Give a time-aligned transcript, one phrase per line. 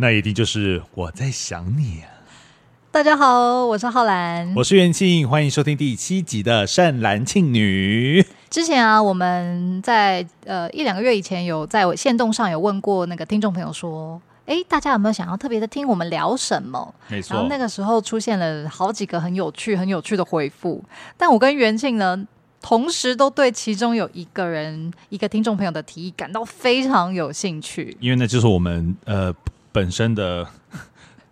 [0.00, 2.06] 那一定就是我在想你啊。
[2.92, 8.22] 大家好，我是浩兰，我是元庆，欢迎收听第七集的《善男信女》。
[8.48, 16.94] 之前啊，我们在呃一两个月以前有在我线动上有问过那个听众朋友说，哎，大家有没有想要特别的听我们聊什么？
[17.08, 17.34] 没错。
[17.34, 20.80] 然后那个时候出现了好几个很有趣、很有趣的回复，
[21.16, 22.24] 但我跟元庆呢，
[22.62, 29.34] 同时都对其中有一个人、一个听众朋友的提议感到非常有兴趣，因为那就是我们呃
[29.72, 30.46] 本身的。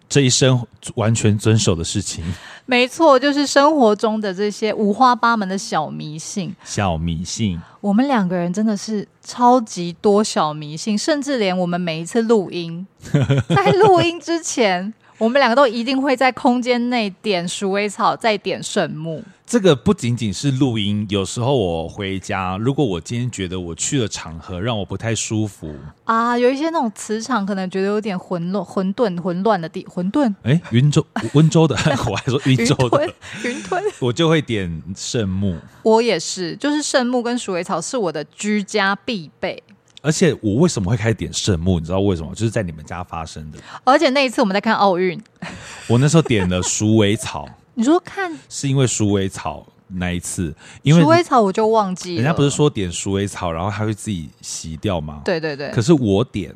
[0.08, 0.64] 这一生
[0.94, 2.24] 完全遵守的事情，
[2.64, 6.54] 没错，就是生活中的这些五花八门的小迷信。
[6.64, 12.86] 小迷信，我们两个人真的是超级多小迷信，甚至连我们每一次录音，
[13.50, 19.22] 在录音之前，我们两个都一定会在空间内点鼠尾草，再点圣木。
[19.46, 25.72] 这个不仅仅是录音，有时候我回家，如果我今天觉得我去的场合让我不太舒服
[26.04, 30.34] 啊，有一些那种磁场可能觉得有点混乱、混沌、混乱的地混沌。
[30.42, 31.76] 哎，云州、温州的，
[32.10, 33.12] 我还说云州的云
[33.44, 35.56] 吞，云吞，我就会点圣木。
[35.84, 39.62] 我也是，就是圣木跟鼠尾草是我的居家必备。
[40.06, 41.80] 而且我为什么会开始点圣木？
[41.80, 42.32] 你知道为什么？
[42.32, 43.58] 就是在你们家发生的。
[43.82, 45.20] 而且那一次我们在看奥运，
[45.88, 47.48] 我那时候点了鼠尾草。
[47.74, 52.22] 你说看是因为鼠尾草那一次，因为鼠尾草我就忘记了。
[52.22, 55.22] 人家不是说点鼠尾草，然后它会自己洗掉吗？
[55.24, 55.70] 对对对。
[55.72, 56.54] 可是我点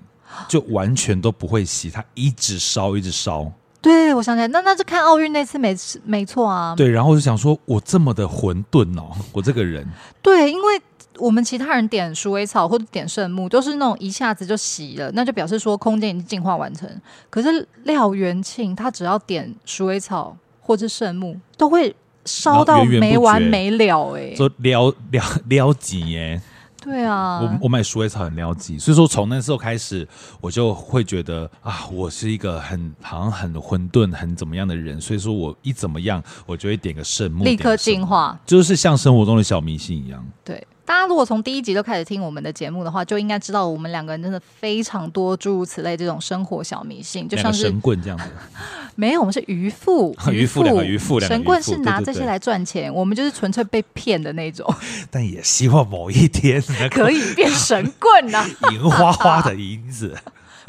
[0.48, 3.52] 就完全都不会洗，它一直烧一直烧。
[3.82, 6.74] 对，我想起来，那那是看奥运那次没没错啊。
[6.76, 9.86] 对，然后我就想说，我这么的混沌哦，我这个人。
[10.22, 10.80] 对，因为
[11.20, 16.88] 我们其他人点鼠尾草或者点圣木，都是那种一下子就洗了，那就表示说空间已经净化完成。
[17.28, 20.36] 可是廖元庆他只要点鼠尾草。
[20.62, 21.92] 或者圣木都会
[22.24, 26.40] 烧到没完没了哎、欸，说撩撩撩急耶，
[26.80, 30.06] 对啊，我我买鼠尾草很撩急，所以说从那时候开始，
[30.40, 40.64] 我就会觉得啊，我是一个很好像很混沌很怎么样的人，所以说我一怎么样，我就会点个圣木，立刻净化，就是像生活中的小迷信一样，对。
[40.90, 48.24] 大家如果从第一集就开始听我们的节目的话，就应该知道我们两个人真的非常多诸如此类这种生活小迷信，就像是神棍这样子。
[48.96, 54.68] 没有，我们是渔夫， 渔夫两个渔夫，神棍是拿这些来赚钱，对对对，我们就是纯粹被骗的那种。
[55.12, 60.18] 但也希望某一天可以变神棍呐、啊， 银花花的银子，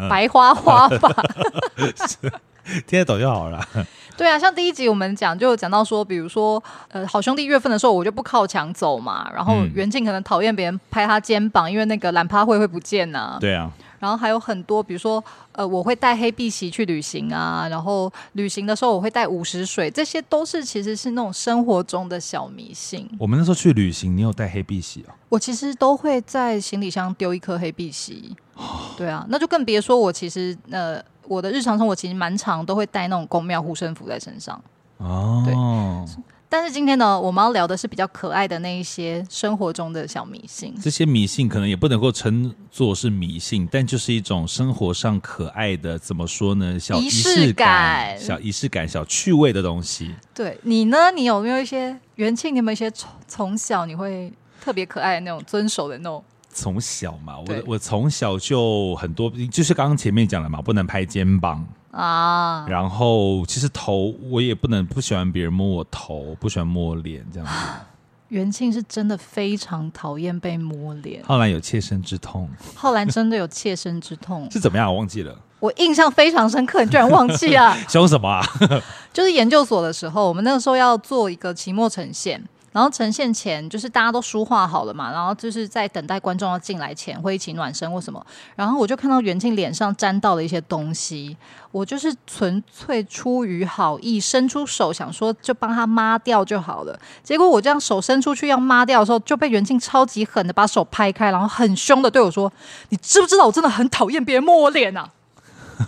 [0.07, 1.15] 白花花吧，
[2.85, 3.67] 听得懂就好了。
[4.21, 9.27] 对啊，像第一集我们讲就有讲到说，比如说呃，好兄弟月份的时候，我就不靠墙走嘛。
[9.33, 13.37] 然后袁静可能讨厌别人拍他肩膀，因为那个懒趴会会不见呐、啊。
[13.41, 13.71] 对啊。
[13.97, 15.23] 然后还有很多，比如说
[15.53, 17.67] 呃，我会带黑碧玺去旅行啊。
[17.67, 23.09] 然后旅行的时候我会带五十水，这些都是其实是那种生活中的小迷信。
[23.17, 25.17] 我们那时候去旅行，你有带黑碧玺啊？
[25.29, 28.35] 我其实都会在行李箱丢一颗黑碧玺。
[28.95, 31.03] 对啊，那就更别说我其实呃。
[31.31, 34.61] 我的日常生活其实蛮常，都会带那种宫庙护身符在身上。
[34.97, 35.55] 哦，对。
[36.49, 40.75] 但是今天呢，我们要聊的是比较可爱的那一些生活中的小迷信。
[40.81, 46.77] 这些迷信可能也不能够称作是迷信，但就是一种生活上可爱的，怎么说呢？
[46.77, 50.13] 小仪式感、小仪式感、小趣味的东西。
[50.35, 51.11] 对，你呢？
[51.11, 52.53] 你有没有一些元庆？
[52.53, 54.29] 你有没有一些从从小你会
[54.61, 56.21] 特别可爱的那种遵守的那种？
[56.53, 62.65] 从小嘛，我我从小就很多，就是刚刚前面讲了嘛，不能拍肩膀啊。
[62.67, 67.53] 然后其实头我也不能不喜欢别人摸我头，不喜欢摸我脸这样子。
[68.29, 72.49] 元庆是真的非常讨厌被摸脸，浩然有切身之痛。
[72.73, 74.87] 浩然真的有切身之痛 是怎么样？
[74.89, 75.37] 我忘记了。
[75.59, 77.77] 我印象非常深刻，你居然忘记了？
[77.89, 78.41] 凶什么啊？
[79.13, 82.41] 就是研究所的时候，我们那个时候要做一个期末呈现。
[82.71, 88.25] 然后呈现前，就是大家都梳化好了嘛，然后就是在等待观众要进来前，会一起暖身或什么。
[88.55, 91.35] 然后我就看到袁静脸上沾到了一些东西，
[91.71, 96.97] 我就是纯粹出于好意，伸出手想说就帮他抹掉就好了。
[97.23, 102.51] 结果我这样手伸出去要抹掉的时候，就被袁静超级狠的把手拍开，然后很凶的对我说
[102.89, 105.09] ：“你知不知道我真的很讨厌别人摸我脸啊？”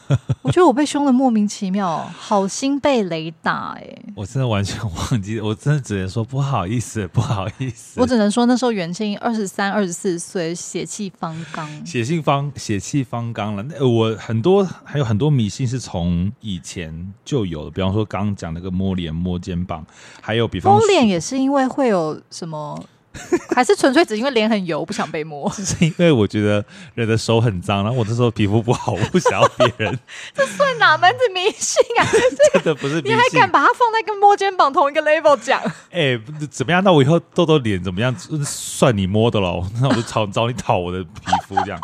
[0.42, 4.06] 我觉得我被凶的莫名其妙，好心被雷打哎、欸！
[4.16, 8.00] 我真的完全忘记，我真的只能说不好意思，不好意思。
[8.00, 13.64] 我只能说那时候元庆二十三、二十四岁，血气方刚，血气方血气方刚了。
[13.64, 19.86] 那我很多还有很多迷信是从以前就有的，比方说刚刚讲那个摸脸、摸肩膀，
[20.22, 22.84] 还有比方摸脸也是因为会有什么
[23.56, 25.50] 还是纯粹只因为脸很油，不想被摸？
[25.54, 26.64] 是因为我觉得
[26.96, 30.00] 人的手很脏，然后我这时候皮肤不好，我不想要别人。
[30.34, 32.06] 这算哪门子迷信啊？
[32.54, 35.62] 真的不是迷信，你还敢把它放在跟摸肩膀同一个 level 讲？
[35.92, 36.84] 哎、欸，怎么样？
[36.84, 38.14] 那我以后痘痘脸怎么样？
[38.44, 39.66] 算你摸的喽？
[39.82, 41.80] 那我就找找你讨我的皮肤这样。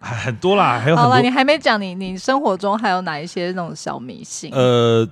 [0.00, 1.10] 很多啦，还有很多。
[1.10, 4.50] 好了，你还没讲你你生活中还有哪一些那种小迷信？
[4.54, 5.06] 呃，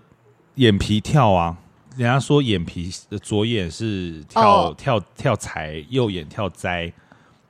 [0.55, 1.57] 眼皮跳啊。
[1.97, 4.77] 人家说眼皮左眼是跳、oh.
[4.77, 6.93] 跳跳财，右眼跳灾。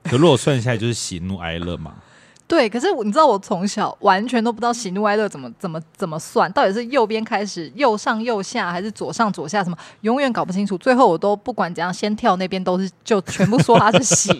[0.03, 1.93] 可如果算下来就是喜怒哀乐嘛？
[2.47, 9.61] 对，可是你知道我从小完全都不知道喜怒哀乐怎么怎么怎么算，到底是右边开始右上右下，还是左上左下？
[9.61, 10.77] 什么永远搞不清楚。
[10.77, 14.31] 最后我都不管怎样，先跳那边都是就全部说它是喜。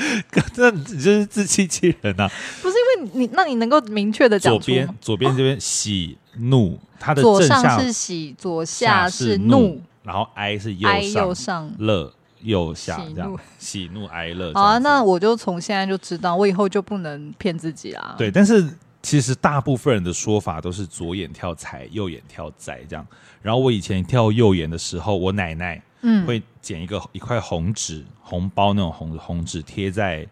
[0.56, 2.26] 那你就是自欺欺人啊！
[2.62, 6.78] 不是因为你，那你能够明确的讲左边左边这边喜怒。
[6.98, 12.12] 它的左上是喜，左下是怒，然后哀是右上，右上乐
[12.42, 14.52] 右下这样，喜怒哀乐。
[14.52, 18.14] 好啊，那我就从现在就知道，我以后就不能骗自己啦。
[18.18, 18.68] 对，但是
[19.02, 23.06] 其实大部分人的说法都是左眼跳财，右眼跳灾这样。
[23.40, 30.26] 然后我以前跳右眼的时候，我奶奶嗯会剪一个一块红纸红包那种红红纸贴在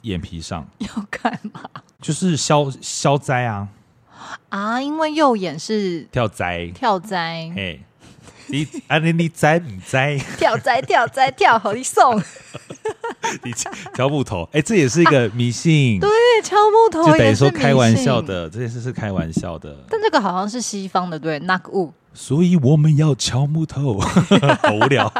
[0.00, 1.60] 眼皮上，要干嘛？
[2.00, 3.68] 就是消消灾啊。
[4.48, 7.80] 啊，因为右眼是跳灾，跳灾，嘿，
[8.48, 12.16] 你啊你你灾不灾，跳灾跳灾跳好你送，
[13.44, 13.52] 你
[13.94, 16.08] 敲木头，哎，这也是一个迷信，对，
[16.42, 25.12] 敲木头就等于说开玩笑的，这件事是开玩笑的，但这个好像是西方的，对，knock wood，所以我们要敲木头， 好无聊，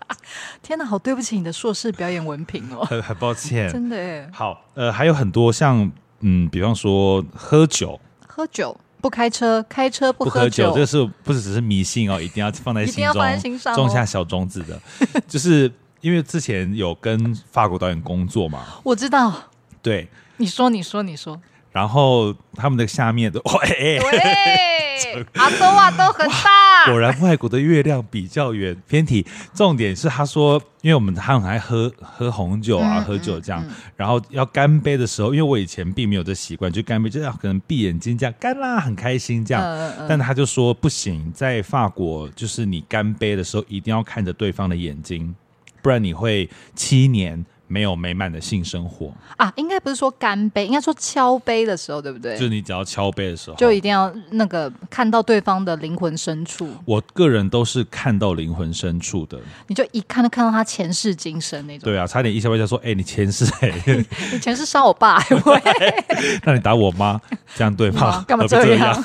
[0.62, 5.90] 天哪，好对不起你的硕士表演文凭哦，很很抱歉，真的耶，好，呃，还有很多像，
[6.20, 8.00] 嗯，比方说喝酒。
[8.34, 12.20] 喝酒不开车，开车不喝酒，这个是不是只是迷信哦？
[12.20, 14.80] 一定要放在 心中，一定要放在心上，种下小种子的。
[15.28, 15.70] 就是
[16.00, 19.32] 因为之前有跟法国导演工作嘛，我知道。
[19.80, 20.08] 对，
[20.38, 21.40] 你说，你说，你说。
[21.74, 26.86] 然后他们的下面的 喂，喂，阿多瓦都很大。
[26.86, 28.76] 果然外国的月亮比较圆。
[28.86, 39.92] 偏题，重点是他说，因为我们他很爱喝喝红酒啊，嗯、喝酒这样，嗯嗯、然后要干杯的时候，因为我以前并没有这习惯，就干杯就要可能闭眼睛这样干啦，很开心这样。
[40.08, 45.34] 但他就说不行，在法国就是你干杯的时候一定要看着对方的眼睛，
[45.82, 47.44] 不然你会七年。
[47.66, 52.34] 没有美满的性生活啊，应该不是说干杯，应该说敲杯的时候，对不对？
[52.36, 56.68] 就是你只要敲杯的时候，就一定要那个看到对方的灵魂深处。
[56.84, 61.84] 我个人都是看到灵魂深处的，你就一看就看到他前世今生那种。
[61.84, 66.04] 对啊，差点一下回家说：“哎、欸，你前世哎、欸， 你前世杀我爸、欸，
[66.44, 67.20] 那你打我妈，
[67.54, 68.24] 这样对吗？
[68.28, 69.04] 干嘛这样？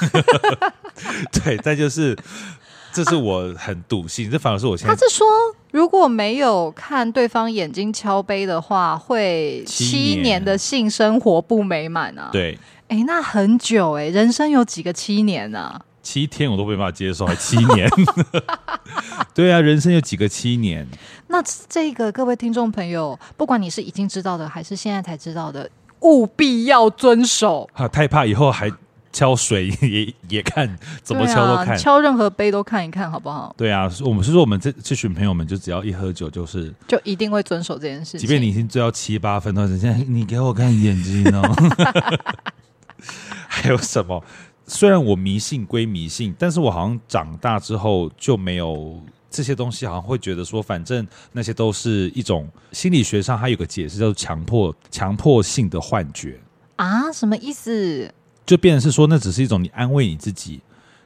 [1.32, 2.16] 对，再就是。”
[3.02, 4.94] 这是我很笃信，啊、这反而是我现在。
[4.94, 5.26] 他是说，
[5.72, 12.30] 如果没有看对方眼睛敲杯的话，会七年的性生活不美满啊。
[12.34, 12.60] 对，
[12.90, 15.82] 哎，那很久哎，人生有几个七年呢、啊？
[16.04, 17.90] 七天我都没办法接受，还七年？
[19.34, 20.86] 对啊，人生有几个七年？
[21.28, 25.70] 那这个各位听众朋友，不管你是已经知道的，还是现在才知道的，
[26.02, 27.70] 务必要遵守。
[27.72, 28.70] 啊，太怕以后还。
[29.12, 33.54] 敲水 也也看，怎么敲都看，啊、敲任何杯都看一看，好不好？
[33.58, 38.20] 对啊，我们是说我们这这群朋友们，就只要一喝酒，就是就一定会遵守这件事情。
[38.20, 41.42] 即便你已经醉到七八分，都是现在你给我看眼睛哦。
[43.48, 44.24] 还有什么？
[44.68, 49.02] 虽然我迷信归迷信，但是我好像长大之后就没有
[49.32, 56.40] 这些东西，好像会觉得说，反正那些都是一种心理学上它有个解释，叫做强迫强迫性的幻觉
[56.76, 57.12] 啊？
[57.12, 58.14] 什么意思？
[58.50, 60.60] 就变成是说，那只是一种你安慰你自己，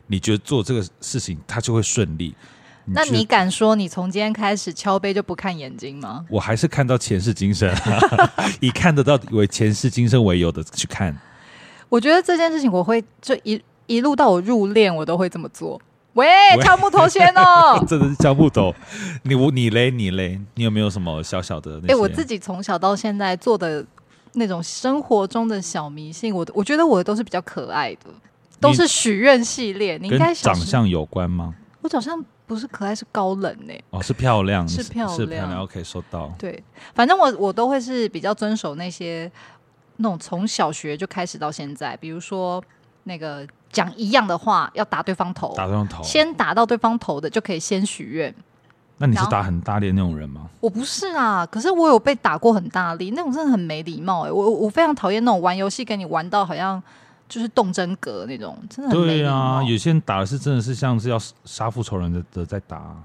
[0.08, 2.34] 你觉得做这个事情它就会顺利。
[2.86, 6.26] 你那你敢说你从今天开始敲杯就不看眼睛吗？
[6.30, 7.70] 我还是看到前世今生，
[8.62, 11.14] 以看得到为前世今生为由的去看。
[11.90, 15.82] 我觉得这件事情我会就一一路到我入殓，我都会这么做。
[16.14, 16.26] 喂，
[16.62, 18.74] 敲木头先哦， 真的是敲木头。
[19.24, 21.78] 你我你嘞你嘞，你有没有什么小小的？
[21.80, 23.86] 哎、欸，我自己从小到现在做的。
[24.34, 28.10] 那种生活中的小迷信，我我觉得我的都是比较可爱的，
[28.60, 29.98] 都是许愿系列。
[29.98, 31.54] 你应该长相有关吗？
[31.82, 33.84] 我长相不是可爱，是高冷呢、欸。
[33.92, 35.62] 哦，是漂亮，是漂亮，是漂亮。
[35.62, 36.34] OK，收到。
[36.38, 36.64] 对，
[36.96, 39.32] 反正我我都会是比较遵守那些
[39.98, 42.64] 那种从小学就开始到现在，比如说
[43.04, 48.34] 那个讲一样的话要打对方头，打对方头，先打到对方头的就可以先许愿。
[49.04, 50.50] 那你是打很大力的那种人吗？
[50.62, 54.32] 我不是啊，可是我有被打过很大力，那种真的很没礼貌哎、欸！
[54.32, 56.82] 我我非常讨厌那种玩游戏跟你玩到好像
[57.28, 59.06] 就是动真格那种，真的很。
[59.06, 62.96] 对啊，有些人打的是真的是像是要杀父仇人的的在打。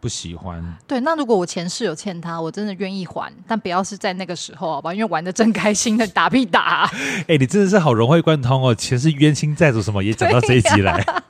[0.00, 0.62] 不喜欢。
[0.86, 4.94] 对，那如果我前世有欠他，我真的愿意还，但不要是在那个时候，好吧？
[4.94, 6.88] 因为玩的正开心的打屁打。
[6.92, 8.72] 哎、欸，你真的是好融会贯通哦！
[8.72, 11.22] 前世冤亲债主什么也讲到这一集来，啊、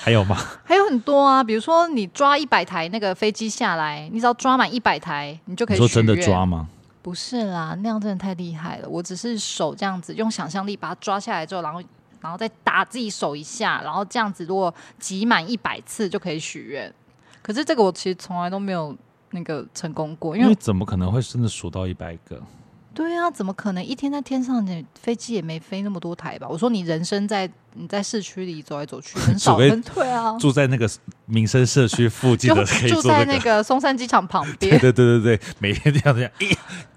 [0.00, 0.36] 还有吗？
[0.64, 5.76] 还有很多啊，比如说你抓一百台那个飞机下来，你只要抓满一百台，你就可以。
[5.76, 6.68] 说真的抓吗？
[7.02, 8.88] 不是啦，那样真的太厉害了。
[8.88, 11.82] 我只是手这样子用想象力把它抓下来之后，然后。
[12.20, 16.92] 然后再打自己手一下，然后这样子，如果集满一百次就可以许愿。
[17.40, 18.92] 可是这个我其实从来都没有
[19.30, 22.42] 那个成功过，因为，因为怎么可能会真的数到一百个？
[22.98, 26.48] 对啊，怎么可能一天在天上，你飞机也没飞那么多台吧？
[26.50, 30.90] 我说你人生在你在市区里走来走去，很 少人对啊，住在那个
[31.26, 34.76] 民生社区附 近的，住在那个松山机场旁 边。
[34.80, 36.52] 对对对对对，每天这样这样，咦，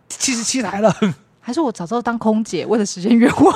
[0.10, 0.92] 七十七台了。
[1.40, 3.54] 还是我早知道当空姐，为了实现愿望，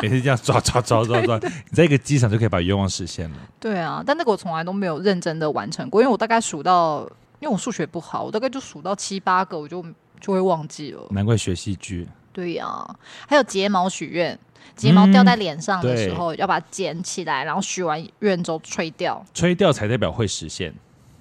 [0.00, 3.36] 每天这样抓抓抓抓抓，你在一个机场就可以把愿望实现了。
[3.58, 7.00] 对啊，但那个我从来都没有认真的完成过，因为我大概数到，
[7.40, 9.84] 因为我数学不好，我大概就数到七八个，我就
[10.24, 11.06] 就会忘记了。
[11.10, 12.08] 难怪学戏剧。
[12.32, 12.96] 对呀、啊，
[13.28, 14.38] 还有睫毛许愿，
[14.74, 20.74] 睫毛掉在脸上的时候，嗯、要把它捡起来，然后许完愿之后吹掉，吹掉才代表会实现。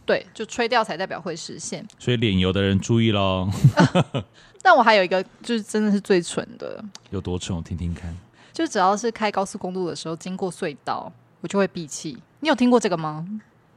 [0.05, 1.85] 对，就吹掉才代表会实现。
[1.99, 3.49] 所以脸油的人注意喽。
[4.63, 6.81] 但我还有一个，就是真的是最蠢的。
[7.09, 7.57] 有多蠢？
[7.57, 8.15] 我听听看。
[8.53, 12.17] 就只要是开高速公路的时候，经过隧道，我就会闭气。
[12.39, 13.27] 你有听过这个吗？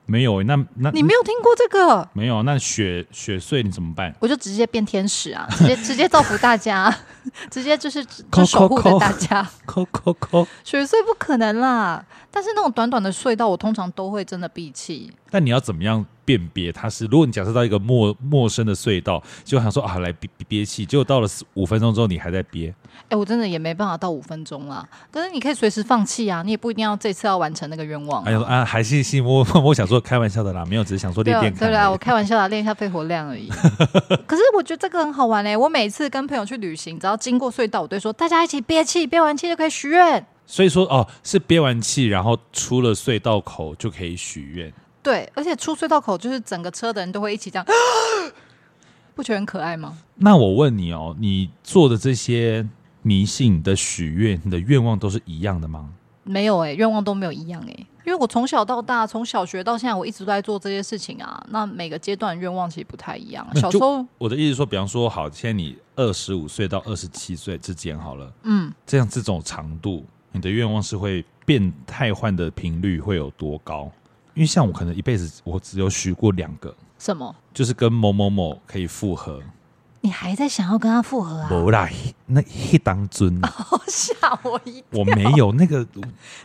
[0.07, 0.43] 没有。
[0.45, 2.09] 那那你没有听过这个？
[2.15, 2.43] 没有。
[2.45, 4.15] 那雪雪碎你怎么办？
[4.21, 5.47] 我就直接变天使啊！
[5.59, 6.95] 直接直接造福大家，
[7.51, 9.47] 直接就是就守护着大家。
[9.67, 10.47] 扣扣扣。
[10.65, 12.05] 雪碎不可能啦！
[12.31, 15.13] 但是那种短短的隧道，我通常都会真的闭气。
[15.31, 16.05] 但你要怎么样？
[16.27, 22.75] 辨别它是，如果你假设到一个陌陌生的隧道，就想说啊，来憋憋气，结果到了五分钟之后，你还在憋。
[23.05, 24.87] 哎、欸，我真的也没办法到五分钟啦。
[25.11, 28.29] 可是你可以随时放弃啊，你也不一定要这次要完成那个愿望、啊。
[28.29, 31.69] 哎呦啊，还是是我我想说开玩笑的啦，没有，只是想说练练看。
[31.69, 33.49] 对啦，我开玩笑啦，练一下肺活量而已。
[34.27, 40.27] 可是我觉得这个很好玩嘞、欸，我每次跟朋友去旅行，只要经过隧道，我都说大家一起憋气，憋完气就可以许愿。
[40.47, 44.73] 所以说哦，是憋完气，然后出了隧道口就可以许愿。
[45.07, 47.65] 对，而且出隧道口就是整个车的人都会一起这样，
[49.15, 49.97] 不觉得很可爱吗？
[50.17, 52.69] 那我问你哦，你做的这些
[53.03, 55.91] 迷信的许愿，你的愿望都是一样的吗？
[56.25, 61.41] 没有哎、欸，愿望都没有一样哎、欸，因为我从小到大，从小学到现在，我一直都在做这些事情啊。
[61.51, 63.47] 那每个阶段愿望其实不太一样。
[63.55, 73.89] 小时候，我的意思说，比方说，好，现在你二十五岁到二十七岁之间好了，嗯，这样这种长度，你的愿望是会变态换的频率会有多高？
[74.37, 77.35] 因为像我可能一辈子我只有许过两个，什么？
[77.53, 79.43] 就是跟某某某可以复合。
[80.03, 81.49] 你还在想要跟他复合啊？
[81.49, 81.89] 不啦，
[82.27, 83.41] 那一当尊，
[83.89, 84.15] 吓
[84.45, 84.85] 我一跳！
[84.93, 85.85] 我没有那个，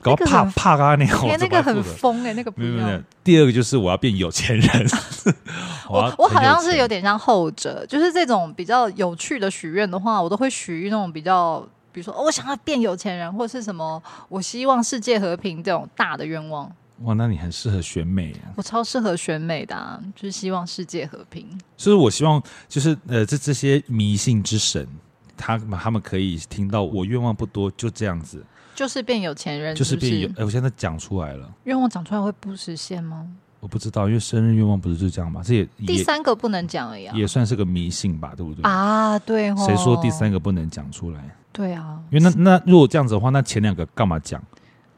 [0.01, 3.03] 搞怕怕啊那个，那个很疯哎，那个不用。
[3.23, 4.87] 第二个就是我要变有钱人。
[5.87, 11.59] 我我好像是有点像后者，就是这种比较有趣的许愿的话，我都会许那种比较，
[11.91, 16.71] 比如说我想要变有钱人，或是什么，我希望世界和平这种大的愿望。
[17.03, 18.53] 哇，那你很适合选美啊！
[18.55, 21.47] 我超适合选美的，啊，就是希望世界和平。
[21.77, 24.87] 所以，我希望就是呃，这这些迷信之神，
[25.35, 28.43] 他他们可以听到我愿望不多，就这样子，
[28.75, 30.29] 就是变有钱人，就是变有。
[30.37, 33.27] 哎，我现在讲出来了，愿望讲出来会不实现吗？
[33.59, 35.41] 我不知道，因为生日愿望不是就这样吗？
[35.43, 38.63] 这也第三个不能讲而已，啊，也算是个迷信吧，对不对？
[38.63, 39.55] 啊，对哦。
[39.67, 41.23] 谁说第三个不能讲出来？
[41.51, 44.41] 对啊，因为那那如果这样子的话，那前两个干嘛讲？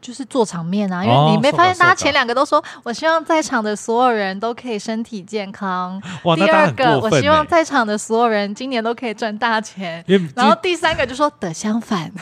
[0.03, 5.99] 就是做场面啊，因为你没发现大家前两个都说，我希望在场的所有人都可以身体健康。
[6.23, 10.03] 哇，第二个，我希望在场的所有人今年都可以赚大钱。
[10.35, 12.11] 然后第三个就说的相反。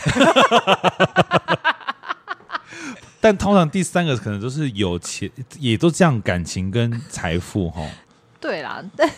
[3.19, 7.81] 但通常第三个可能都是有钱，也都这样，感情跟财富哈。
[8.39, 9.09] 对啦，对。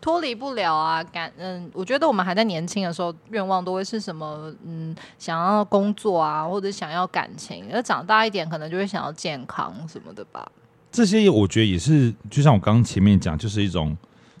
[0.00, 4.50] 脱离不了啊，感嗯，我觉得我们还在年轻的时候，愿望都会是什么？
[4.64, 7.66] 嗯，想要工作啊，或者想要感情。
[7.72, 10.50] 而长大一点，可能就会想要健康什么的吧。
[10.90, 13.96] 这些我觉得也是，就像我刚刚前面讲，就是一种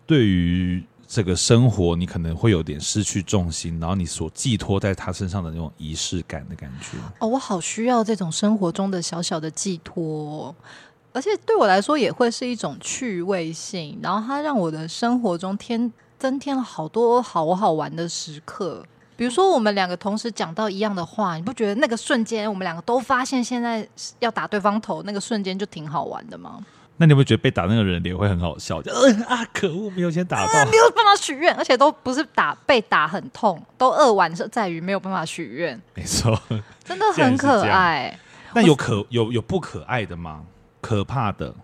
[0.06, 6.96] 对于这个生活，你可能会有点失去重心，然后你所寄托在他身上的那种仪式感的感觉。
[7.18, 10.54] 哦，我好需要这种生活中的小小的寄托。
[11.12, 18.84] 而且对我来说也会是一种趣味性，然后它让我的生活中添增添了好多好好玩的时刻。
[19.16, 23.86] 比如说，我们两个同时讲到一样的话，你不觉得那个瞬间，我们两个都发现现在
[24.18, 26.58] 要打对方头，那个瞬间就挺好玩的吗？
[26.96, 28.80] 那你会觉得被打那个人脸会很好笑？
[28.80, 35.78] 就呃啊，可恶，没有先打到，呃、没有办法许愿，而且都不是打被打很痛，都扼腕是在于没有办法许愿。
[35.94, 36.40] 没错，
[36.84, 38.18] 真的很可爱。
[38.54, 40.42] 那有可有有不可爱的吗？
[40.80, 41.54] 可怕的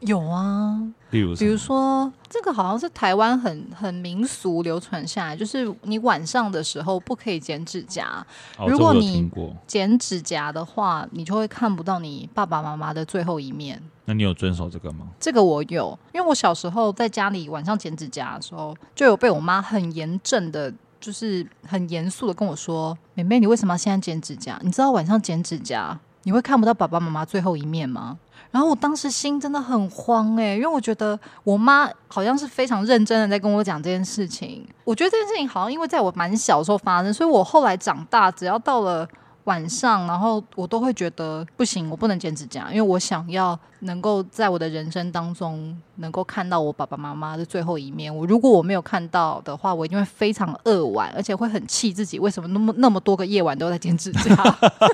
[0.00, 8.26] 有啊，比如，比如说这个好像是台湾很很民俗流传下来，就是你晚上的时候不可以剪指甲。
[8.58, 9.30] 哦、如果你
[9.64, 13.80] 剪指甲的话，你就会看不到你爸爸妈妈的最后一面。
[14.06, 15.06] 那你有遵守这个吗？
[15.20, 24.58] 这个我有，因为我小时候在家里晚上剪指甲的时候，就有被我妈很严正的，就是很严肃的跟我说：“妹妹，你为什么要现在剪指甲？
[24.64, 28.18] 你知道晚上剪指甲你会看不到爸爸妈妈最后一面吗？”
[28.50, 34.66] 然后我当时心真的很慌哎、因为我觉得我妈好像是非常认真的在跟我讲这件事情。
[34.84, 39.08] 我觉得这件事情好像因为在我蛮小的时候发生，所以我后来长大，只要到了
[39.44, 48.14] 晚上，然后我都会觉得不行，我不能剪指甲，因为我想要能够在我的人生当中能够看到我爸爸妈妈的最后一面。
[48.14, 54.36] 我如果我没有看到的话，我一定会非常扼腕，而且会很气自己为什么那么那么多个夜晚都在剪指甲。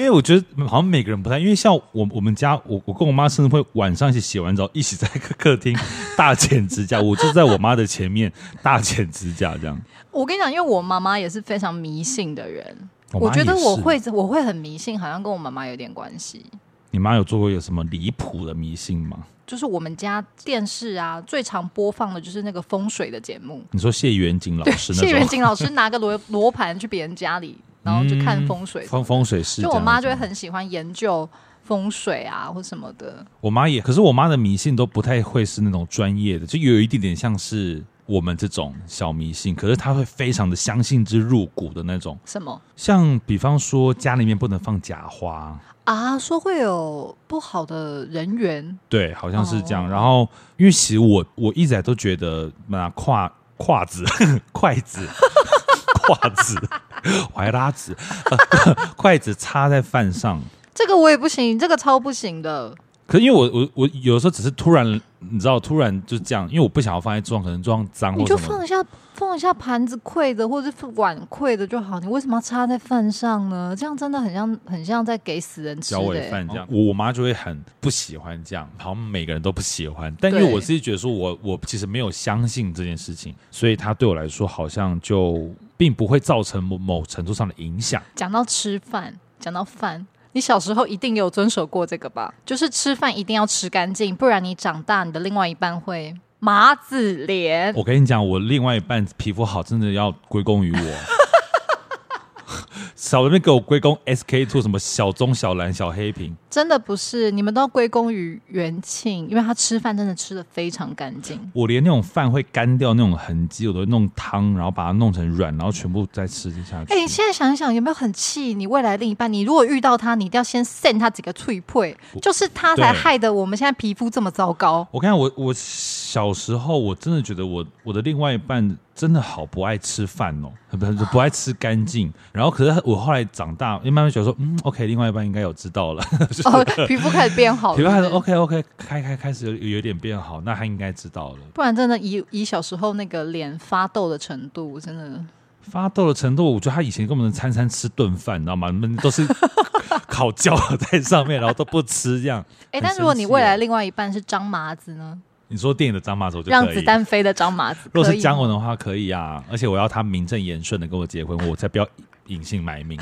[0.00, 5.76] 因为我觉得好像每个人不太，因为像我我们家，我我跟我妈甚至会晚上一起洗完澡，一起在客客厅
[6.16, 9.78] 大剪指甲，我就在我妈的前面大剪指甲这样。
[10.10, 12.74] 我跟你讲，因为我妈妈也是非常迷信的人，
[13.12, 16.46] 我，我觉得我会我会很迷信，好像跟我妈妈有点关系。
[16.92, 19.18] 你妈有做过有什么离谱的迷信吗？
[19.46, 23.62] 就是我们家电视啊，最常播放的就是那个风水的节目。
[23.72, 24.94] 你说谢元景老师？
[24.94, 27.58] 谢元景老师拿个罗罗盘去别人家里。
[27.82, 29.62] 然后就看风水，风风水是。
[29.62, 31.28] 就我妈就会很喜欢研究
[31.62, 33.24] 风水啊，或什么的。
[33.40, 39.54] 我妈也，可是我妈的迷信都不太会是那种专业的，就有一点点像是我们这种小迷信。
[39.54, 42.18] 可是她会非常的相信之入骨的那种。
[42.26, 42.60] 什么？
[42.76, 48.78] 像比方说家里面不能放假花啊，说会有不好的人缘。
[48.88, 49.86] 对，好像是这样。
[49.86, 54.04] 哦、然后因为其实我我一直都觉得拿胯胯子
[54.52, 55.08] 筷子
[56.02, 56.56] 筷子。
[57.34, 57.96] 怀拉子，
[58.96, 60.40] 筷子插在饭上，
[60.74, 62.74] 这个我也不行，这个超不行的。
[63.06, 64.86] 可是因为我我我有时候只是突然，
[65.18, 68.16] 你知道，突然就这样，因为我不想要放在桌上，可能桌上脏。
[68.16, 68.76] 你就放一下，
[69.14, 71.98] 放一下盘子筷的，或者是碗筷的就好。
[71.98, 73.74] 你为什么要插在饭上呢？
[73.76, 76.04] 这样真的很像，很像在给死人吃的、欸。
[76.04, 80.16] 脚尾饭这样，我我妈就会很不喜欢这样，好像每个人都不喜欢。
[80.20, 85.50] 但因为我自己觉得说我我其实没有相信这件事情，所以她对我来说好像就。
[85.80, 88.02] 并不会造成某某程度上的影响。
[88.14, 92.34] 讲到吃饭，讲到饭，你小时候一定有遵守过这个吧？
[92.44, 97.72] 就是吃饭一定要吃干净，不然你长大你的另外一半会麻子脸。
[97.74, 100.94] 我跟你讲，我另外一半皮肤好，真的要归功于我。
[102.94, 111.38] 少那边给我归功 SK two 什么小棕小蓝小黑瓶，真的不是，你们都要归功于元庆，因为他吃饭真的吃的非常干净。
[111.54, 116.92] 我连那种饭会干掉那种痕迹，我都会弄汤，然后把它弄成软，然后全部再吃下去。
[116.92, 119.32] 哎、欸，你现在想一想，有没有很气你未来另一半？
[119.32, 124.86] 你如果遇到他，你一定要先 send 他几个脆配，就是他才害得我们现在皮肤这么糟糕。
[124.90, 128.76] 我看我我小时候我真的觉得我我的另外一半。
[128.92, 132.12] 真的好不爱吃饭哦，不不不爱吃干净。
[132.32, 136.04] 然后可是我后来长大，因为慢慢觉得说，嗯，OK，另外一半应该有知道了，
[136.42, 141.38] 就是哦、皮肤开始变好，皮肤开始 OK OK，开开开始有有点变好，那他应该知道了。
[141.52, 145.22] 不然真的以以小时候那个脸发痘的程度，真的
[145.60, 148.70] 发痘的程度，我觉得他以前根本能餐餐吃顿饭，你知道吗？
[148.70, 149.26] 你们都是
[150.08, 152.44] 烤焦在上面，然后都不吃这样。
[152.72, 155.18] 哎、欸，但如果你未来另外一半是张麻子呢？
[155.48, 161.86] 你说电影的张麻子我就让子弹飞的张麻子，如果是姜文的话可以啊，而且我要他名正言顺的跟我结婚，我才不要
[162.26, 162.96] 隐姓埋名。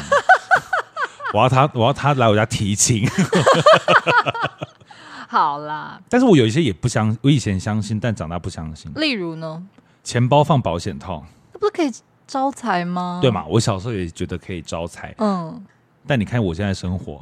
[1.32, 3.08] 我要他，我要他来我家提亲。
[5.28, 8.90] 好啦，但是我有一些也不相，我以前相信，但长大不相信。
[8.94, 9.62] 例如呢？
[10.02, 11.92] 钱包放保险套，那不是可以
[12.26, 13.18] 招财吗？
[13.20, 13.44] 对嘛？
[13.46, 15.14] 我小时候也觉得可以招财。
[15.18, 15.62] 嗯。
[16.08, 17.20] 但你看我现在生活，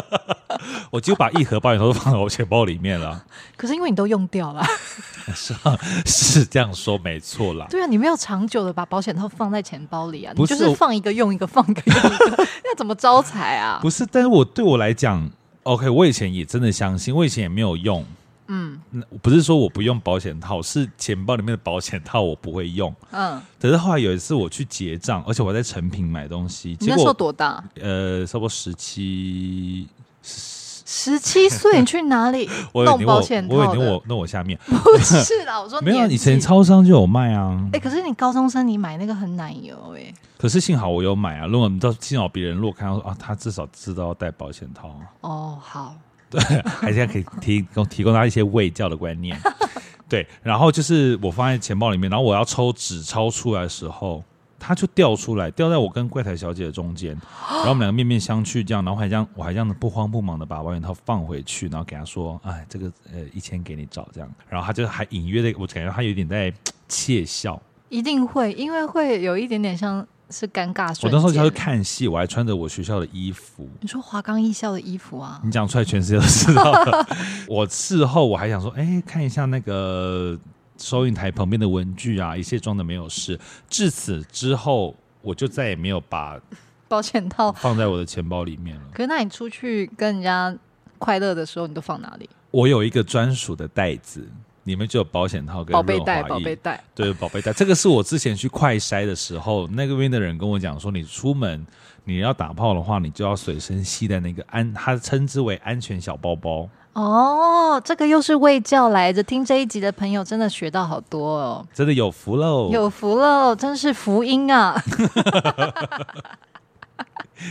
[0.92, 3.24] 我就把一盒保险套都放在我钱包里面了。
[3.56, 4.62] 可是因为你都用掉了，
[5.34, 7.66] 是啊是这样说没错啦。
[7.70, 13.78] 对啊，你没有长久的把保险套放在钱包里啊，你就是放一个用一个，放一个用一个，那怎么招财啊？
[13.80, 15.28] 不是，但是我对我来讲
[15.62, 18.04] ，OK，我以前也真的相信，我以前也没有用。
[18.46, 18.80] 嗯，
[19.22, 22.94] 不是说我不用保险套，是钱包里面的保险套我不会用。
[23.10, 27.62] 嗯，可是后来有一次我去结账，而且我在成品买东西，你那时候多大？
[27.80, 29.88] 呃，差不多十七，
[30.22, 33.54] 十七岁，你去哪里 弄保险套？
[33.56, 37.58] 我以为我弄我下面不是啦，我说 没有，以前超商就有卖啊。
[37.72, 40.12] 哎，可是你高中生你买那个很奶油哎。
[40.36, 44.94] 可是幸好我有买啊，如果你知道幸好别人如果看到说啊，他至少知道要戴保险套。
[45.22, 45.94] 哦，好。
[46.34, 49.38] 对， 还是可以提供提供他一些卫教的观念。
[50.08, 54.22] 对，然后就是我放在钱包里面，然后我要抽纸钞出来的时候，
[54.58, 57.12] 它就掉出来，掉在我跟柜台小姐的中间，
[57.48, 66.52] 然后我们两个面面相觑，这样，然后还这样，我还这样子不慌不忙的把保险套放回去，然后给他说：“哎，这个呃一千给你找这样。”然后他就还隐约的，我感觉他有点在
[66.88, 67.60] 窃笑。
[67.88, 70.88] 一定会，因为会有一点点像是尴尬。
[71.02, 73.68] 我那时候就去看戏，我还穿着我学校的衣服。
[73.80, 75.40] 你说华冈艺校的衣服啊？
[75.44, 77.06] 你讲出来，全世界都知道了。
[77.46, 80.36] 我事后我还想说，哎，看一下那个
[80.76, 83.38] 收银台旁边的文具啊，一切装的没有事。
[83.68, 86.40] 至此之后，我就再也没有把
[86.88, 88.82] 保险套放在我的钱包里面了。
[88.92, 90.54] 可是，那你出去跟人家
[90.98, 92.28] 快乐的时候，你都放哪里？
[92.50, 94.28] 我有一个专属的袋子。
[94.64, 97.52] 里面就有保险套跟润滑液，宝贝袋，宝贝袋， 对，宝贝袋。
[97.52, 101.66] 这个是我之前去快筛的时候，那个边的人跟我讲说，你出门
[102.04, 106.68] 你要打炮的话，你就要随身携带那个安，他称之为安全小包包。
[106.92, 114.80] 哦，这个又是卫教来着，听这一集的朋友真的学到好多哦，真的有福喽，有福喽，真是福音啊！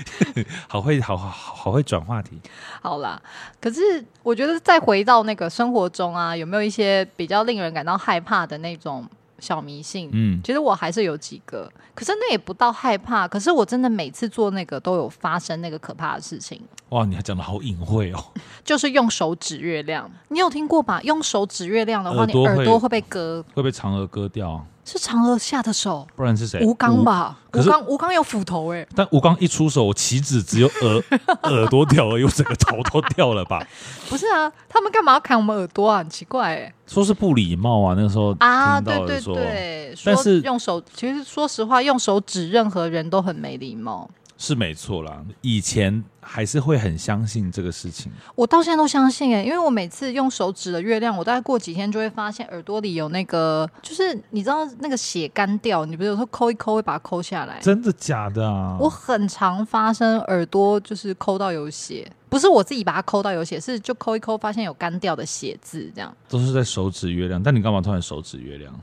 [0.67, 2.39] 好会，好好好会转话题。
[2.82, 3.21] 好啦，
[3.62, 3.82] 可是
[4.21, 9.08] 我觉得再回到那个生活中啊，有没有一些比较令人感到害怕的那种
[9.39, 10.10] 小迷信？
[10.13, 13.27] 嗯，其实我还是有几个，可是那也不到害怕。
[13.27, 16.62] 可是我真的每次做那个都有发生那个可怕的事情。
[16.89, 18.23] 哇，你还讲的好隐晦哦。
[18.63, 21.01] 就是用手指月亮，你有听过吧？
[21.03, 24.65] 用手指月亮的话，你耳朵会被割，会被嫦娥割掉。
[24.86, 26.60] 是嫦娥下的手，不然是谁？
[26.65, 27.39] 吴刚吧？
[27.54, 28.88] 吴刚，吴刚有斧头哎、欸。
[28.96, 31.04] 但吴刚一出手，岂止只有耳
[31.50, 33.65] 耳朵掉了，又整个头都掉了吧？
[34.10, 36.00] 不是啊，他们干嘛要砍我们耳朵啊？
[36.00, 36.74] 很奇怪哎、欸。
[36.86, 39.96] 说是不礼貌啊，那个时候啊，对对对。
[40.04, 44.10] 但是用手，其实说实话，用手指任何人都很没礼貌。
[44.38, 48.12] 是没错啦，以前还是会很相信这个事情。
[48.36, 57.59] 我到现在都相信哎、欸，因为我每次用手指的月亮，我大概过几天就会发现耳朵里有那个，就是你知道那个血干掉，你不是有时候抠一抠会把它抠下来？
[57.62, 58.77] 真的假的啊？
[58.79, 66.15] 我很常发生耳朵就是抠到有血，不是我自己把它抠到有血，是就抠一抠发现有干掉的血渍这样。
[66.29, 68.73] 都是在手指月亮，但你干嘛突然手指月亮？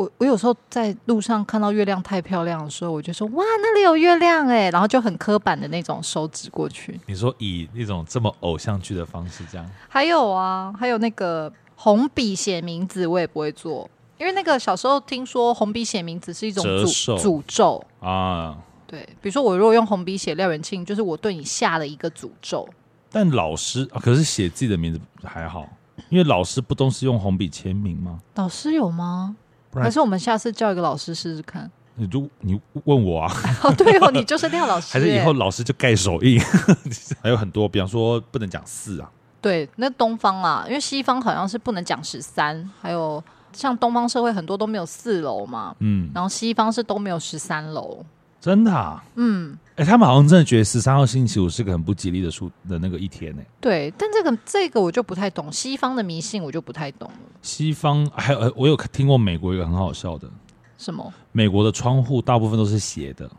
[0.00, 6.98] 我我有时候在路上看到月亮太漂亮的时候，我就说哇，那里有月亮哎，然后就很刻板的那种手指过去。
[7.06, 9.70] 你说以那种这么偶像剧的方式这样？
[9.90, 18.56] 还有啊，还有那个红笔写名字，我也不会做，因为那个小时候听说红笔写名字是一种诅诅咒啊。
[18.86, 22.66] 对，比如说我如果用红笔写廖元庆，就是我对你下了一个诅咒。
[23.10, 25.68] 但老师啊，可是写自己的名字还好，
[26.08, 28.20] 因为老师不都是用红笔签名吗？
[28.36, 29.36] 老师有吗？
[29.74, 31.70] 还是我们下次叫一个老师试试看？
[31.96, 33.32] 你就你问我啊？
[33.62, 34.92] 哦，对哦，你就是廖老师。
[34.94, 36.40] 还是以后老师就盖手印？
[37.22, 39.10] 还有很多，比方说不能讲四啊。
[39.42, 45.74] 对，那东方啊，因为西方好像是不能讲十三，还有像东方社会很多都没有四楼嘛。
[45.80, 48.04] 嗯，然后西方是都没有十三楼。
[48.40, 49.04] 真的啊？
[49.16, 49.58] 嗯。
[49.76, 53.42] 哎，他们好像真的觉得十三号星期五是个很不吉利的数的那个一天呢。
[53.60, 57.18] 对，但这个这个我就不太懂，西方的迷信我就不太懂了。
[57.40, 60.28] 西方还有我有听过美国一个很好笑的，
[60.76, 61.10] 什么？
[61.32, 63.30] 美国的窗户大部分都是斜的，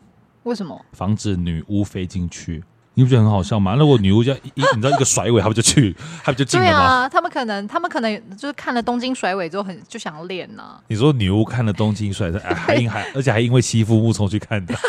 [0.43, 0.83] 为什么？
[0.93, 2.63] 防止女巫飞进去。
[2.93, 3.75] 你不觉得很好笑吗？
[3.77, 6.71] 那我女巫家一，你知道一个甩尾，他们就去，他们就进了吗？
[6.71, 10.81] 对啊，他们可能他们可能就是看了东京甩尾之后很就想要练呢、啊。
[10.87, 14.75] 你说女巫看了东京甩尾，还因还而且还因为欺负木冲去看的。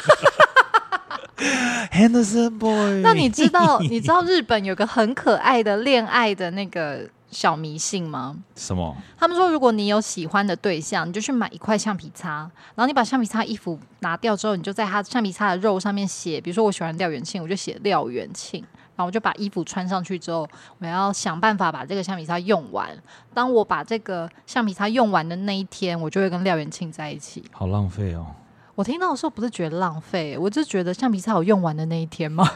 [1.92, 8.36] Henderson Boy，那你知道你知道日本有个很可爱的恋爱的那个小迷信吗？
[8.54, 8.96] 什么？
[9.18, 18.60] 他们说，如果你有喜欢的对象，你就去买一块橡皮擦，然后你把橡皮擦衣服拿掉之后，你就在他橡皮擦的肉上面写，比如说我喜欢廖元庆，我就写廖元庆，
[18.94, 22.88] 然后我就把衣服穿上去之后，我要想办法把这个橡皮擦用完。
[23.34, 27.42] 当我把这个橡皮擦用完的那一天，我就会跟廖元庆在一起。
[27.50, 28.26] 好浪费哦。
[28.74, 32.46] 我听到的时候不是觉得浪费，我就觉得橡皮擦有用完的那一天吗？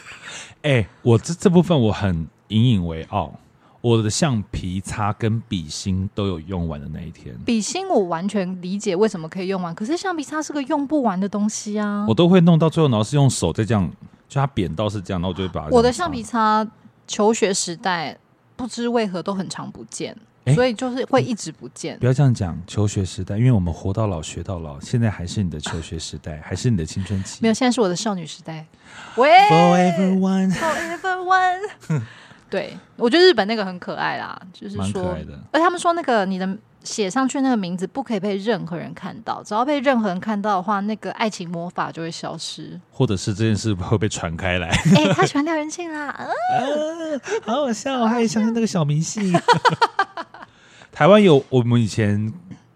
[0.62, 3.32] 哎、欸，我这这部分我很引以为傲，
[3.80, 7.34] 我的橡皮擦跟笔芯都有用完的那一天。
[7.44, 12.04] 笔芯我完全理解为什么可以用完，可是橡皮擦是个用不完的东西啊！
[12.08, 13.90] 我都会弄到最后，然后是用手再这样，
[14.28, 16.66] 就它扁到是这样，然后我就会把我的橡皮擦，
[17.06, 18.18] 求学时代
[18.56, 20.16] 不知为何都很常不见。
[20.54, 21.98] 所以就是会一直不见。
[21.98, 27.40] 不要这样讲，求学时代，因为我们活到老学到老，现在还是你的求学时代，还是你的青春期。
[27.42, 28.64] 没有，现在是我的少女时代。
[29.16, 32.02] 喂，Forever One，Forever One。
[32.50, 35.16] 对，我觉得日本那个很可爱啦，就是说。
[35.52, 44.68] 而他们说那个你的写上去那个名字不可以被任何人看到，只要被任何人看到的话，那个爱情魔法就会消失，或者是这件事会被传开来。
[44.68, 46.26] 哎、欸，他喜欢廖元庆啦， 啊，
[47.42, 49.32] 好好笑，我还相信那个小迷信。
[50.90, 52.32] 台湾有我们以前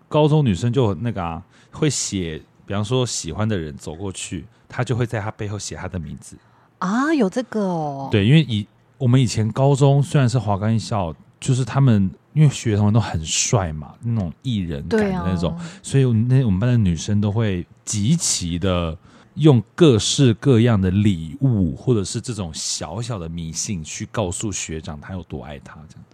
[0.08, 6.37] 高中女生就那个啊，会写比方说喜欢的人走过去，他就会在他背后写他的名字
[6.78, 8.08] 啊，有这个哦。
[8.12, 8.66] 对，因为以
[9.02, 18.96] 我们以前高中虽然是华冈艺校，就是他们因为学生都很帅嘛，那种艺人感的那种，啊、所以那我们班的女生都会极其的
[19.34, 26.04] 用各式各样的礼物，或者是这种小小的迷信去告诉学长他有多爱他这样。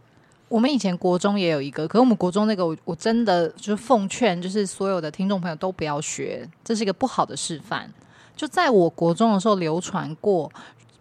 [0.48, 7.92] 我们以前国中也有一个，可是我们国中那个我，我我真的就是奉劝，就是所有的听众朋友都不要学，这是一个不好的示范。
[8.34, 10.50] 就在我国中的时候流传过，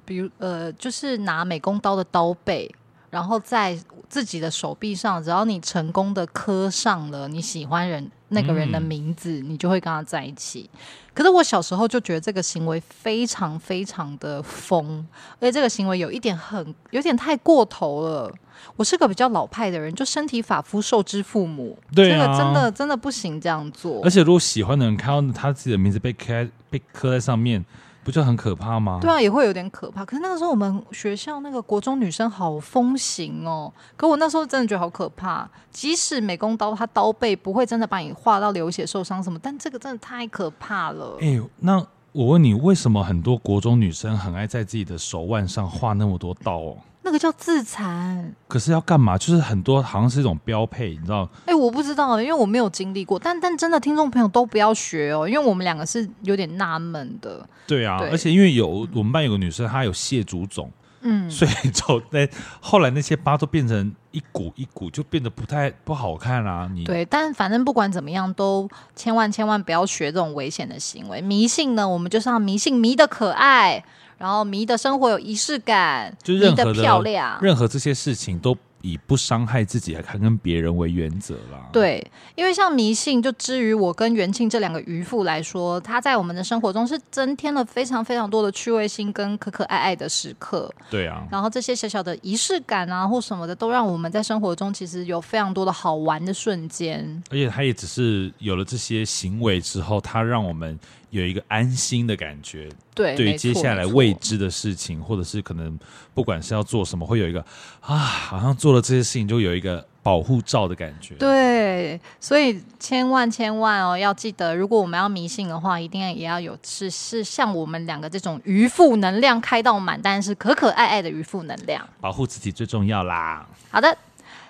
[0.07, 2.73] 比如呃，就是拿美工刀的刀背，
[3.09, 10.69] 然后在自己的手臂上，只要你成功的刻上了你喜欢人那个人的名字，嗯、你就会跟他在一起。
[11.13, 15.05] 可是我小时候就觉得这个行为非常非常的疯，
[15.39, 18.31] 而且这个行为有一点很有点太过头了。
[18.75, 24.01] 我是个比较老派的人，就身体发肤受之父母，对啊，这个真的真的不行这样做。
[24.03, 27.63] 而且如果喜欢的人看到他自己的名字被刻被刻在上面，
[28.07, 28.99] 不就很可怕吗？
[29.01, 30.05] 对啊，也会有点可怕。
[30.05, 35.45] 可是那个时候我们学校那个国中女生好风行哦，可我那时候真的觉得好可怕。
[35.69, 41.17] 即使美工刀它刀背不会真的把你划到流血受伤什么，但这个真的太可怕了。
[41.19, 46.77] 哎，那我问你，为什么很多国中女生很爱在自己的手腕上画那么多刀哦？
[47.07, 49.17] 那个叫自残，可是要干嘛？
[49.17, 51.23] 就是很多好像是一种标配，你知道？
[51.45, 53.17] 哎、欸，我不知道，因为我没有经历过。
[53.17, 57.47] 但但真的，听众朋友都不要学哦，因为我们两个是有点纳闷的。
[57.65, 62.27] 对啊，对，而且因为有我们班有个女生，她有蟹足肿，嗯，所以就那
[62.59, 66.69] 后来那些疤都变成一股一股，就变得不太不好看啊。
[66.73, 71.21] 你对，但反正不管怎么样，都千万千万不要学这种危险的行为。
[71.21, 73.85] 迷信呢，我们就是要迷信迷的可爱。
[74.17, 81.67] 然后迷的生活有仪式感，就任何的，漂亮，任何这些事情都以不伤害自己还跟别人为原则啦。
[81.73, 90.71] 对，因为像迷信，就之于我跟元庆这两个渔夫来说，他在我们的生活中是增添了非常非常多的趣味性跟可可爱爱的时刻。
[90.89, 97.23] 对啊，然后这些小小的仪式感啊或什么的，都让我们在生活中其实有非常多的好玩的瞬间。
[97.29, 100.79] 而且他也只是有了这些行为之后，他让我们。
[101.09, 105.77] 有一个安心的感觉，对，对于接下来未知的事情，或者是可能
[106.13, 107.39] 不管是要做什么，会有一个
[107.81, 111.15] 啊，好像做了这些事情就有一个保护罩的感觉。
[111.15, 123.47] 对，所以千万千万哦，要记得，如果我们要迷信的话，一定也要有是是像我们两个这种渔夫能量开到满，但是可可爱爱的渔夫能量，保护自己最重要啦。
[123.69, 123.97] 好的。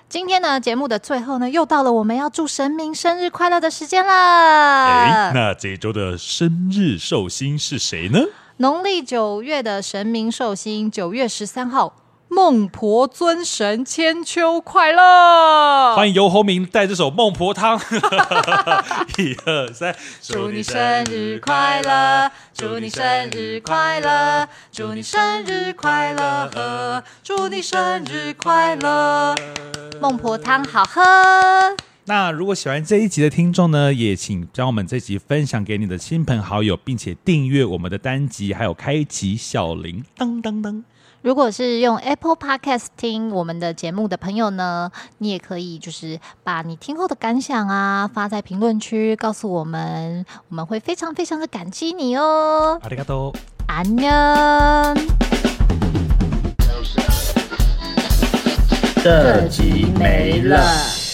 [0.09, 4.13] 今天呢，节目的最后呢，又到了我们要祝神明生日快乐的时间了。
[4.13, 8.21] 哎，那这一周的生日寿星是谁呢？
[8.55, 11.93] 农历九月的神明寿星，九月十三号。
[12.37, 15.95] 孟婆尊神千秋快乐！
[15.95, 17.79] 欢迎游鸿明带这首《孟婆汤》。
[19.17, 22.31] 一二三，祝你生日快乐！
[22.53, 24.47] 祝你生日快乐！
[24.71, 27.03] 祝你生日快乐！
[27.23, 29.33] 祝你生日快乐！
[29.99, 31.01] 孟婆汤好喝。
[32.05, 40.83] 那如果喜欢这一集的听众呢，也请将我们这集分享给你的亲朋好友，并且订阅我们的单集，还有开启小铃铛铛铛。
[41.21, 52.79] 如果是用 Apple Podcast 听我们的节目的朋友呢，你也可以就是把你听后的感想啊发在评论区告诉我们，我们会非常非常的感激你哦。
[52.83, 53.35] ありがとう，
[53.67, 54.95] 安妞，
[59.03, 61.06] 这集没了。